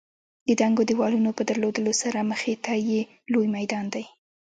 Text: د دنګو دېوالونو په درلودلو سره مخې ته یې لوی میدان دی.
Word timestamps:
د 0.47 0.49
دنګو 0.61 0.83
دېوالونو 0.89 1.29
په 1.37 1.43
درلودلو 1.49 1.93
سره 2.01 2.27
مخې 2.31 2.53
ته 2.65 2.73
یې 2.89 3.01
لوی 3.31 3.47
میدان 3.57 3.85
دی. 3.93 4.05